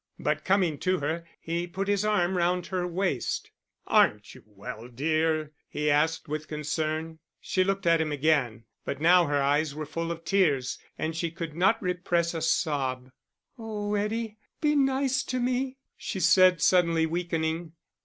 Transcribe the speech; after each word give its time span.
But 0.17 0.43
coming 0.43 0.79
to 0.79 0.97
her, 0.97 1.25
he 1.39 1.67
put 1.67 1.87
his 1.87 2.03
arm 2.03 2.35
round 2.35 2.65
her 2.65 2.87
waist. 2.87 3.51
"Aren't 3.85 4.33
you 4.33 4.41
well, 4.47 4.87
dear?" 4.87 5.51
he 5.69 5.91
asked, 5.91 6.27
with 6.27 6.47
concern. 6.47 7.19
She 7.39 7.63
looked 7.63 7.85
at 7.85 8.01
him 8.01 8.11
again, 8.11 8.63
but 8.83 8.99
now 8.99 9.27
her 9.27 9.39
eyes 9.39 9.75
were 9.75 9.85
full 9.85 10.11
of 10.11 10.25
tears 10.25 10.79
and 10.97 11.15
she 11.15 11.29
could 11.29 11.55
not 11.55 11.79
repress 11.83 12.33
a 12.33 12.41
sob. 12.41 13.11
"Oh, 13.59 13.93
Eddie, 13.93 14.37
be 14.59 14.75
nice 14.75 15.21
to 15.25 15.39
me," 15.39 15.77
she 15.95 16.19
said, 16.19 16.63
suddenly 16.63 17.05
weakening. 17.05 17.73